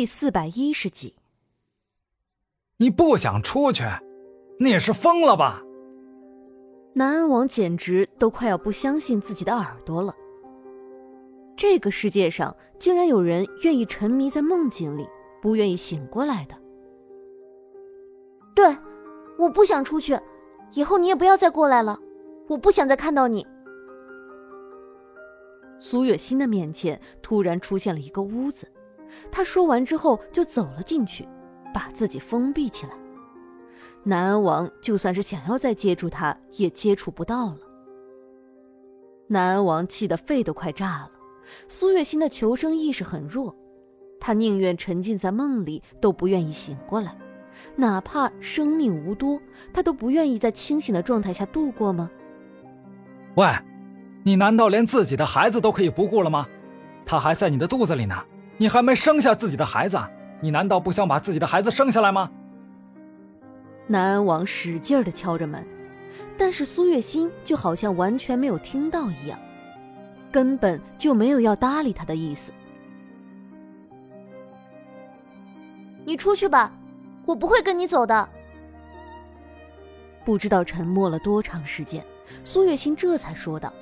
[0.00, 1.14] 第四百一十集。
[2.78, 3.84] 你不想出去，
[4.58, 5.62] 你是疯了吧？
[6.94, 10.14] 南安王简直都快要不相信自己的耳朵了。
[11.54, 15.06] 这个世界上竟然有人愿意沉迷在梦境里，
[15.42, 16.54] 不愿意醒过来的。
[18.54, 18.74] 对，
[19.36, 20.18] 我不想出去，
[20.72, 22.00] 以后你也不要再过来了，
[22.48, 23.46] 我不想再看到你。
[25.78, 28.66] 苏月心的面前突然出现了一个屋子，
[29.30, 31.26] 他说完之后就走了进去，
[31.72, 32.92] 把自己封闭起来。
[34.02, 37.58] 南安王就算是想要再接触他，也接触不到了。
[39.28, 41.10] 南安王气得肺都快炸了。
[41.68, 43.54] 苏月心的求生意识很弱，
[44.20, 47.16] 他宁愿沉浸在梦里，都不愿意醒过来，
[47.76, 49.40] 哪怕生命无多，
[49.72, 52.10] 他都不愿意在清醒的状态下度过吗？
[53.34, 53.48] 喂，
[54.22, 56.46] 你难道连自己的孩子都可以不顾了吗？
[57.04, 58.14] 他还在你的肚子里呢，
[58.60, 59.98] 你还没生下自己的孩子，
[60.38, 62.30] 你难道不想把自己的孩子生下来吗？
[63.86, 65.66] 南安王使劲的敲着门，
[66.36, 69.38] 但是苏月心就好像完全没有听到一样。
[70.30, 72.52] 根本就没有要搭理他的意思。
[76.04, 76.70] 你出去吧，
[77.24, 78.28] 我不会跟你走的。
[80.22, 82.04] 不知道沉默了多长时间，
[82.44, 83.72] 苏月心这才说道，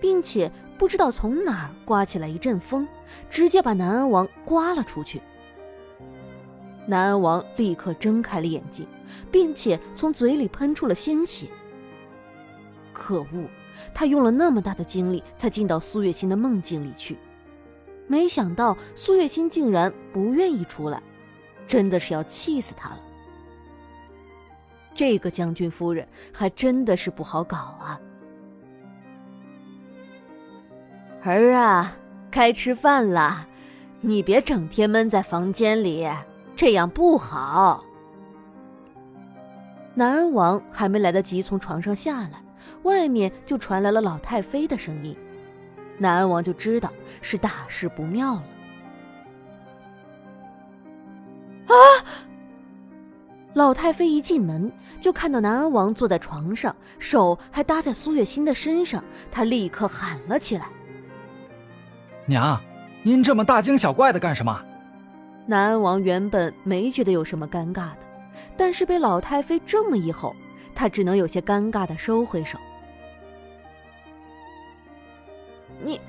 [0.00, 2.86] 并且不知道从哪儿刮起来一阵风，
[3.28, 5.20] 直接把南安王刮了出去。
[6.86, 8.86] 南安王立刻睁开了眼睛，
[9.30, 11.48] 并且从嘴里喷出了鲜血。
[12.92, 13.48] 可恶！
[13.94, 17.16] 他用了那么大的精力才进到苏月心的梦境里去，
[18.08, 21.00] 没想到苏月心竟然不愿意出来，
[21.64, 23.00] 真的是要气死他了。
[24.96, 28.00] 这个将军夫人还真的是不好搞啊！
[31.28, 31.96] 儿啊，
[32.30, 33.46] 该吃饭了，
[34.00, 36.08] 你别整天闷在房间里，
[36.56, 37.84] 这样不好。
[39.94, 42.42] 南安王还没来得及从床上下来。
[42.82, 45.16] 外面就传来了老太妃的声音，
[45.96, 46.90] 南安王就知道
[47.20, 48.42] 是大事不妙了。
[51.66, 51.74] 啊！
[53.54, 60.66] 老太妃一进门就看到南安王坐在床上，手还搭在苏月心的身上，她立刻喊了起来
[62.28, 62.60] ：“娘，
[63.02, 64.62] 您这么大惊小怪的干什么？”
[65.46, 67.98] 南安王原本没觉得有什么尴尬的，
[68.54, 70.36] 但是被老太妃这么一吼。
[70.74, 72.56] 他只能有些尴尬的收回手。
[75.82, 76.00] 你，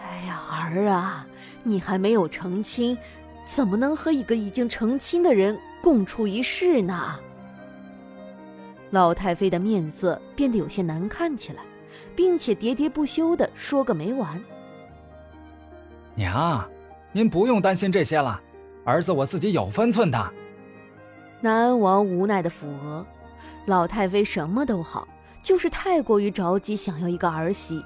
[0.00, 1.26] 哎呀，儿啊，
[1.64, 2.96] 你还没有成亲，
[3.44, 7.18] 怎么能和一个已经成亲的人共处一室呢？
[8.90, 11.62] 老太妃的面色变得有些难看起来，
[12.14, 14.40] 并且喋喋不休的说个没完。
[16.14, 16.64] 娘，
[17.12, 18.40] 您不用担心这些了，
[18.84, 20.32] 儿子我自己有分寸的。
[21.40, 23.04] 南安王无奈的抚额。
[23.66, 25.08] 老太妃什么都好，
[25.42, 27.82] 就是太过于着急想要一个儿媳，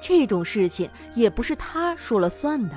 [0.00, 2.76] 这种事情也不是她说了算的。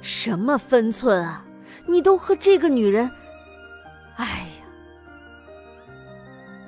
[0.00, 1.44] 什么分寸啊！
[1.86, 3.10] 你都和这个女人……
[4.16, 4.66] 哎呀！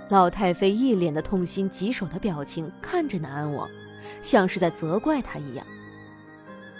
[0.09, 3.69] 老太妃一脸的痛心疾首的表情看着南安王，
[4.22, 5.66] 像是在责怪他一样。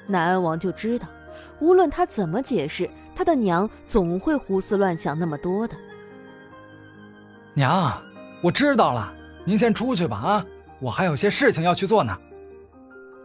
[0.07, 1.07] 南安王就知道，
[1.61, 5.77] 无论他怎么解释，他的娘总会胡思乱想那么多的。
[7.55, 8.03] 娘，
[8.43, 9.13] 我知道了，
[9.45, 10.47] 您先出去吧啊，
[10.81, 12.17] 我还有些事情要去做呢。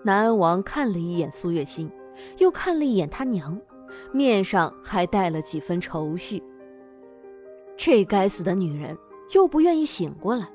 [0.04, 1.92] 南安王看了一眼苏月心，
[2.38, 3.60] 又看了一眼他娘，
[4.12, 6.42] 面上还带了几分愁绪。
[7.78, 8.98] 这该死的女人
[9.34, 10.48] 又不愿意醒过来，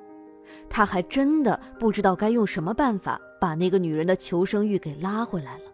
[0.69, 5.65] 他还真的不知道该用什么办法把那个女人的求生欲给拉回来了。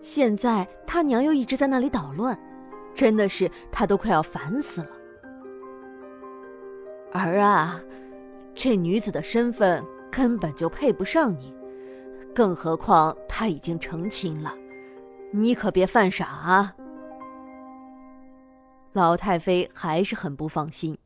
[0.00, 2.38] 现在他娘又一直在那里捣乱，
[2.94, 4.88] 真的是他都快要烦死了。
[7.12, 7.80] 儿啊，
[8.54, 11.54] 这女子的身份根本就配不上你，
[12.34, 14.54] 更何况她已经成亲了，
[15.32, 16.74] 你可别犯傻啊！
[18.92, 20.96] 老太妃还是很不放心。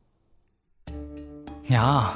[1.67, 2.13] 娘，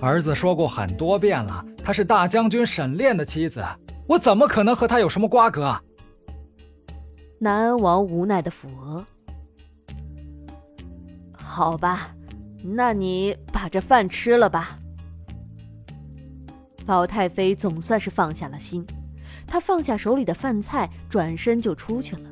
[0.00, 3.62] 儿子说过很多遍了，她是大将军沈炼的妻子，
[4.06, 5.80] 我怎么可能和他有什么瓜葛？
[7.38, 9.04] 南安王无奈的抚额。
[11.32, 12.14] 好吧。
[12.66, 14.78] 那你把这饭吃了吧。
[16.86, 18.86] 老太妃总算是放下了心，
[19.46, 22.22] 她放下手里的饭菜，转身就出去了。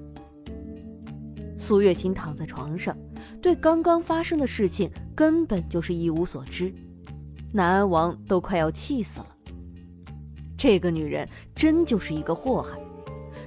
[1.59, 2.97] 苏月心躺在床上，
[3.43, 6.73] 对刚刚发生的事情根本就是一无所知。
[7.53, 9.32] 南安王都快要气死了。
[10.63, 12.79] 这个女人真就是一个祸害，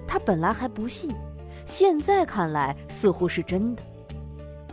[0.06, 1.14] 她他本来还不信，
[1.66, 3.84] 现在看来似乎是真的。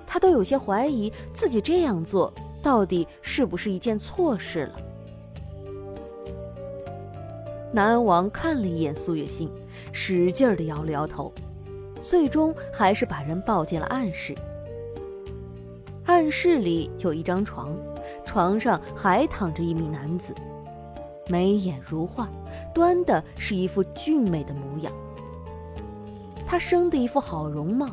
[0.07, 4.81] 他都有些怀疑自己这样做到底是不是一件错事了。
[7.73, 9.51] 南安王看了一眼苏月心，
[9.93, 11.33] 使劲儿的摇了摇头，
[12.01, 14.33] 最终还是把人抱进了暗室。
[16.05, 17.77] 暗室里有一张床，
[18.25, 20.33] 床上还躺着一名男子，
[21.33, 22.29] 眉眼如画，
[22.75, 24.93] 端的是一副俊美的模样。
[26.47, 27.89] 他生的一副好容貌，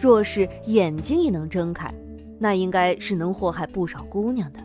[0.00, 1.92] 若是眼睛也能睁开，
[2.38, 4.60] 那应该是能祸害不少姑娘的。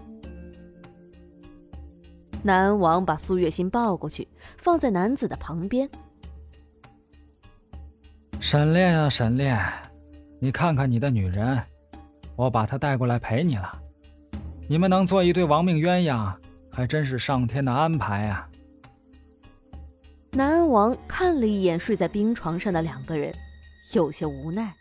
[2.43, 4.27] 南王把苏月心抱过去，
[4.59, 5.89] 放在男子的旁边。
[8.39, 9.59] 沈炼啊，沈炼，
[10.37, 11.59] 你看看你的女人，
[12.35, 13.75] 我把她带过来陪你了。
[14.67, 16.31] 你们能做一对亡命鸳鸯，
[16.79, 18.47] 还真是上天的安排啊！
[20.31, 23.35] 南安王看了一眼睡在冰床上的两个人，
[23.93, 24.73] 有些无奈。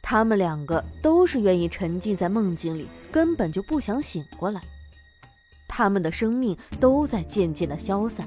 [0.00, 4.60] 他们两个都是愿意沉浸在梦境里，根本就不想醒过来。
[5.66, 8.24] 他们的生命都在渐渐的消散，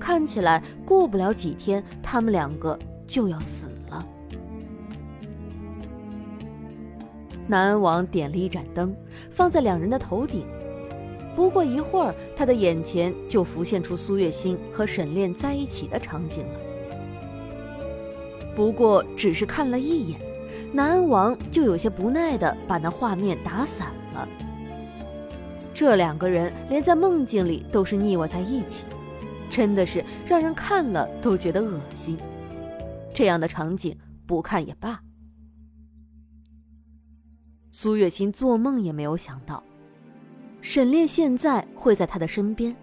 [0.00, 4.04] 看起来过不了几天，他们两个就要死了。
[7.46, 8.92] 南安王点了一盏灯，
[9.30, 10.44] 放在两人的头顶。
[11.36, 16.60] 不过一会儿，他的眼前就浮现出苏月心和沈炼在一起的场景了。
[18.54, 20.18] 不过只是看了一眼，
[20.72, 24.26] 南安王就有些不耐的把那画面打散了。
[25.74, 28.86] 这两个人连在梦境里都是腻歪在一起，
[29.50, 32.16] 真的是让人看了都觉得恶心。
[33.12, 33.94] 这样的场景
[34.26, 34.98] 不看也罢。
[37.72, 39.62] 苏月心做梦也没有想到，
[40.60, 42.74] 沈炼现在会在他的身边，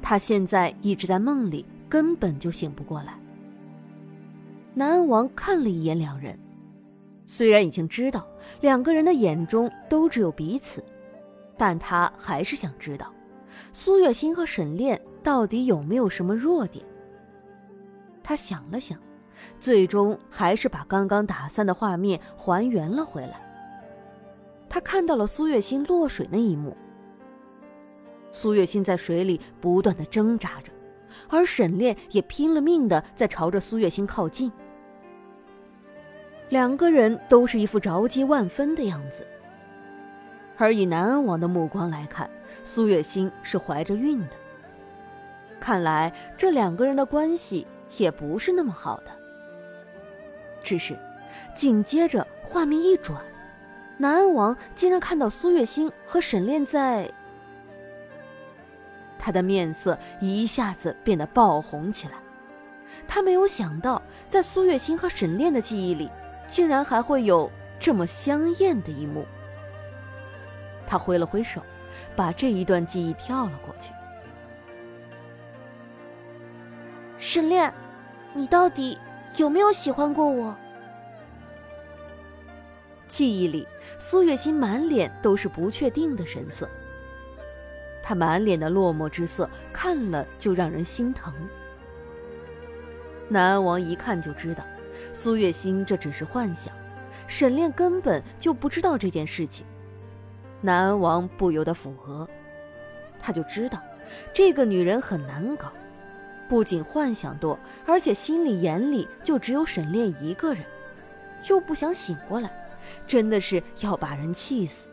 [0.00, 3.18] 他现在一直在梦里，根本就醒不过来。
[4.74, 6.38] 南安王看了一眼两人，
[7.24, 8.26] 虽然已经知道
[8.60, 10.84] 两个人的眼中都只有彼此。
[11.58, 13.10] 但他还是想知道，
[13.72, 16.84] 苏月心和沈炼到底有没有什么弱点。
[18.22, 18.98] 他想了想，
[19.58, 23.40] 最终还是把刚刚打散的画面还原了回来。
[24.68, 26.76] 他看到了苏月心落水那一幕，
[28.32, 30.72] 苏月心在水里不断的挣扎着，
[31.28, 34.52] 而沈炼也拼了命的在朝着苏月心靠近。
[36.48, 39.26] 两个人都是一副着急万分的样子。
[40.58, 42.30] 而以南安王的目光来看，
[42.64, 44.30] 苏月心是怀着孕的。
[45.58, 47.66] 看来这两个人的关系
[47.98, 49.10] 也不是那么好的。
[50.62, 50.96] 只是，
[51.54, 53.20] 紧接着画面一转，
[53.98, 57.10] 南安王竟然看到苏月心和沈炼在……
[59.26, 62.14] 他的面色一下子变得爆红起来。
[63.08, 66.08] 他没有想到，在苏月心和沈炼的记忆里，
[66.46, 67.50] 竟然还会有
[67.80, 69.26] 这么香艳的一幕。
[70.86, 71.60] 他挥了挥手，
[72.14, 73.90] 把这一段记忆跳了过去。
[77.18, 77.74] 沈炼，
[78.32, 78.96] 你到底
[79.38, 80.56] 有没有喜欢过我？
[83.08, 83.66] 记忆里，
[83.98, 86.68] 苏月心满脸都是不确定的神色。
[88.08, 91.34] 他满脸的落寞之色，看了就让人心疼。
[93.28, 94.62] 南安王一看就知道，
[95.12, 96.72] 苏月心这只是幻想，
[97.26, 99.66] 沈炼根本就不知道这件事情。
[100.60, 102.28] 南安王不由得附和，
[103.18, 103.82] 他就知道
[104.32, 105.72] 这个女人很难搞，
[106.48, 110.62] 不仅幻想多，而且心里眼里就只有沈炼一个人，
[111.48, 112.48] 又不想醒过来，
[113.04, 114.86] 真的是要把人气死。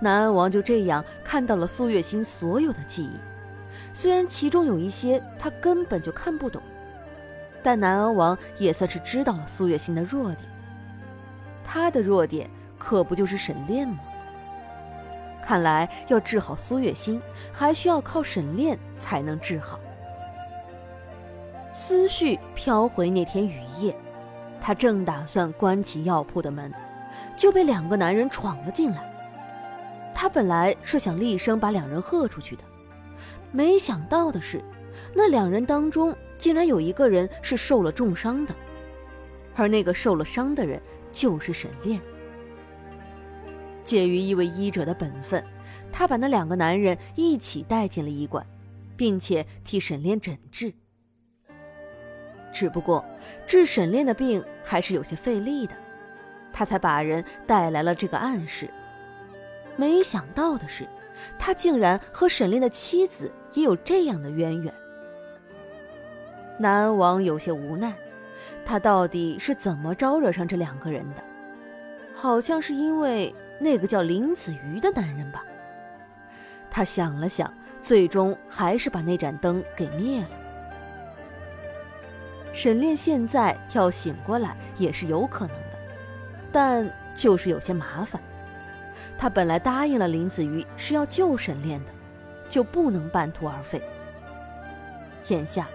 [0.00, 3.12] 南安王就这样看到了苏月心所有的记忆，
[3.92, 6.62] 虽然其中有一些他根本就看不懂，
[7.62, 10.50] 但南安王也算是知道了苏月心的弱点，
[11.64, 12.48] 他的弱点。
[12.80, 13.98] 可不就是沈炼吗？
[15.44, 17.20] 看来要治好苏月心，
[17.52, 19.80] 还需要靠沈炼才能治好。
[21.72, 23.96] 思绪飘回那天雨夜，
[24.60, 26.72] 他正打算关起药铺的门，
[27.36, 29.12] 就被两个男人闯了进来。
[30.20, 32.64] 他本来是想厉声把两人喝出去的，
[33.52, 34.60] 没想到的是，
[35.14, 38.52] 那两人当中竟然有一个人是受了重伤的，
[39.54, 40.82] 而那个受了伤的人
[41.12, 42.00] 就是沈炼。
[43.84, 45.40] 介于一位医者的本分，
[45.92, 48.44] 他把那两个男人一起带进了医馆，
[48.96, 50.74] 并且替沈炼诊治。
[52.52, 53.04] 只不过
[53.46, 55.74] 治沈炼的病还是有些费力的，
[56.52, 58.68] 他才把人带来了这个暗室。
[59.78, 60.84] 没想到的是，
[61.38, 64.74] 他竟然和沈炼的妻子也有这样的渊源。
[66.58, 67.92] 南安王有些无奈，
[68.66, 71.22] 他到底是怎么招惹上这两个人的？
[72.12, 75.44] 好像是因为那个叫林子瑜的男人吧。
[76.68, 80.28] 他想了想，最终还是把那盏灯给灭了。
[82.52, 85.78] 沈炼现在要醒过来也是有可能的，
[86.50, 88.20] 但就是有些麻烦。
[89.16, 91.90] 他本来答应了林子瑜是要救沈炼的，
[92.48, 93.82] 就不能半途而废。
[95.28, 95.68] 眼下，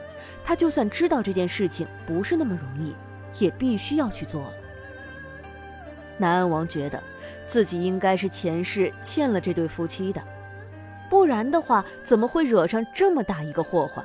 [0.43, 2.95] 他就算知道这件事情不是那么容易，
[3.43, 4.53] 也必须要去做了。
[6.17, 7.01] 南安王觉得
[7.47, 10.21] 自己应该是前世欠了这对夫妻的，
[11.09, 14.03] 不然的话怎么会惹上这么大一个祸患？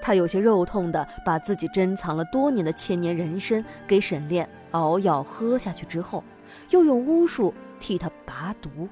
[0.00, 6.24] 他有些肉痛的把自己珍藏了多年的千年人参给沈炼熬药喝下去之后，
[6.70, 8.88] 又用巫术替他拔毒。